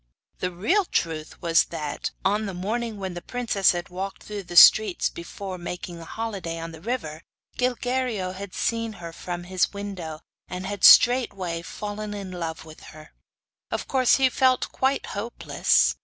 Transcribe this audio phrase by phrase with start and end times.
[0.39, 4.55] The real truth was that, on the morning when the princess had walked through the
[4.55, 7.21] streets before making holiday on the river
[7.59, 13.11] Gilguerillo had seen her from his window, and had straightway fallen in love with her.
[13.69, 15.95] Of course he felt quite hopeless.